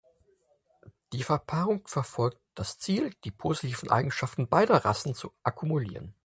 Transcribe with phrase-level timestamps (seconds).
[1.13, 6.15] Die Verpaarung verfolgt das Ziel, die positiven Eigenschaften beider Rassen zu akkumulieren.